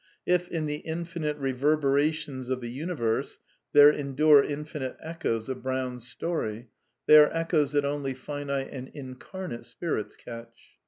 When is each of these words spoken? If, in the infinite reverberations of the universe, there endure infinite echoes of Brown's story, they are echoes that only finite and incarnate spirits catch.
If, 0.25 0.49
in 0.49 0.65
the 0.65 0.77
infinite 0.77 1.37
reverberations 1.37 2.49
of 2.49 2.59
the 2.59 2.71
universe, 2.71 3.37
there 3.71 3.91
endure 3.91 4.43
infinite 4.43 4.97
echoes 4.99 5.47
of 5.47 5.61
Brown's 5.61 6.07
story, 6.07 6.69
they 7.05 7.19
are 7.19 7.29
echoes 7.31 7.73
that 7.73 7.85
only 7.85 8.15
finite 8.15 8.69
and 8.71 8.87
incarnate 8.95 9.63
spirits 9.65 10.15
catch. 10.15 10.73